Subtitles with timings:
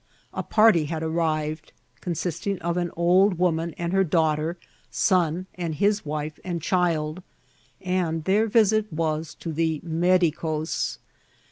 [0.33, 4.57] A party had arrived, consisting of an old woman and her daughter,
[4.89, 7.21] son, and his wife and child,
[7.79, 10.97] and their visit was to the medicos.